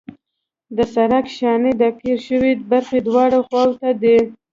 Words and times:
د 0.75 0.77
سرک 0.93 1.25
شانې 1.37 1.71
د 1.81 1.83
قیر 1.99 2.19
شوې 2.27 2.51
برخې 2.71 2.97
دواړو 3.07 3.39
خواو 3.47 3.71
ته 3.81 3.89
دي 4.01 4.17